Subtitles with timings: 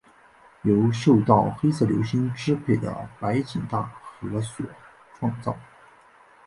[0.63, 3.83] 由受到黑色流星支配的白井大
[4.19, 4.65] 和所
[5.13, 5.55] 创造。